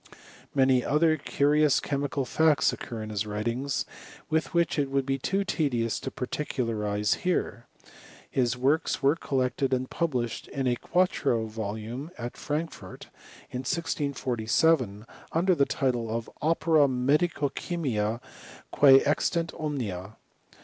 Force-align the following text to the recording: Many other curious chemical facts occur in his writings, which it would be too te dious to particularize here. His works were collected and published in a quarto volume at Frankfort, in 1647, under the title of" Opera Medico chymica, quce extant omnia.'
Many 0.55 0.83
other 0.83 1.15
curious 1.15 1.79
chemical 1.79 2.25
facts 2.25 2.73
occur 2.73 3.03
in 3.03 3.11
his 3.11 3.27
writings, 3.27 3.85
which 4.29 4.79
it 4.79 4.89
would 4.89 5.05
be 5.05 5.19
too 5.19 5.43
te 5.43 5.69
dious 5.69 5.99
to 6.01 6.09
particularize 6.09 7.13
here. 7.21 7.67
His 8.27 8.57
works 8.57 9.03
were 9.03 9.15
collected 9.15 9.75
and 9.75 9.87
published 9.91 10.47
in 10.47 10.65
a 10.65 10.75
quarto 10.75 11.45
volume 11.45 12.09
at 12.17 12.35
Frankfort, 12.35 13.09
in 13.51 13.59
1647, 13.59 15.05
under 15.33 15.53
the 15.53 15.65
title 15.67 16.09
of" 16.09 16.31
Opera 16.41 16.87
Medico 16.87 17.49
chymica, 17.49 18.19
quce 18.73 19.05
extant 19.05 19.53
omnia.' 19.53 20.15